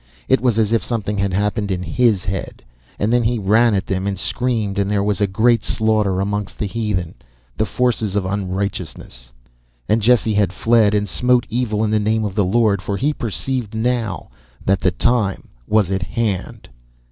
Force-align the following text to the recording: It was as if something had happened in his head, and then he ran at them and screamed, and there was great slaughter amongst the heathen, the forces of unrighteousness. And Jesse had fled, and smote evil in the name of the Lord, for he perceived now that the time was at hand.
It 0.27 0.41
was 0.41 0.57
as 0.57 0.71
if 0.71 0.83
something 0.83 1.19
had 1.19 1.31
happened 1.31 1.69
in 1.69 1.83
his 1.83 2.25
head, 2.25 2.63
and 2.97 3.13
then 3.13 3.21
he 3.21 3.37
ran 3.37 3.75
at 3.75 3.85
them 3.85 4.07
and 4.07 4.17
screamed, 4.17 4.79
and 4.79 4.89
there 4.89 5.03
was 5.03 5.21
great 5.31 5.63
slaughter 5.63 6.19
amongst 6.19 6.57
the 6.57 6.65
heathen, 6.65 7.13
the 7.55 7.67
forces 7.67 8.15
of 8.15 8.25
unrighteousness. 8.25 9.31
And 9.87 10.01
Jesse 10.01 10.33
had 10.33 10.53
fled, 10.53 10.95
and 10.95 11.07
smote 11.07 11.45
evil 11.49 11.83
in 11.83 11.91
the 11.91 11.99
name 11.99 12.25
of 12.25 12.33
the 12.33 12.43
Lord, 12.45 12.81
for 12.81 12.97
he 12.97 13.13
perceived 13.13 13.75
now 13.75 14.29
that 14.65 14.79
the 14.79 14.89
time 14.89 15.49
was 15.67 15.91
at 15.91 16.01
hand. 16.01 16.69